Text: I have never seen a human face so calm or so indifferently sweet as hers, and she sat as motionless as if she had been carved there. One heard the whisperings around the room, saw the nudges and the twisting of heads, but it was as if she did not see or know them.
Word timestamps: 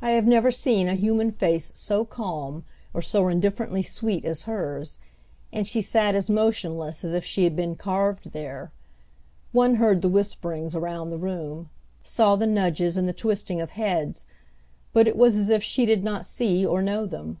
I 0.00 0.10
have 0.10 0.24
never 0.24 0.52
seen 0.52 0.86
a 0.88 0.94
human 0.94 1.32
face 1.32 1.72
so 1.76 2.04
calm 2.04 2.64
or 2.94 3.02
so 3.02 3.26
indifferently 3.26 3.82
sweet 3.82 4.24
as 4.24 4.42
hers, 4.42 5.00
and 5.52 5.66
she 5.66 5.82
sat 5.82 6.14
as 6.14 6.30
motionless 6.30 7.02
as 7.02 7.12
if 7.12 7.24
she 7.24 7.42
had 7.42 7.56
been 7.56 7.74
carved 7.74 8.30
there. 8.30 8.70
One 9.50 9.74
heard 9.74 10.00
the 10.00 10.08
whisperings 10.08 10.76
around 10.76 11.10
the 11.10 11.18
room, 11.18 11.70
saw 12.04 12.36
the 12.36 12.46
nudges 12.46 12.96
and 12.96 13.08
the 13.08 13.12
twisting 13.12 13.60
of 13.60 13.70
heads, 13.70 14.24
but 14.92 15.08
it 15.08 15.16
was 15.16 15.34
as 15.34 15.50
if 15.50 15.64
she 15.64 15.86
did 15.86 16.04
not 16.04 16.24
see 16.24 16.64
or 16.64 16.80
know 16.80 17.04
them. 17.04 17.40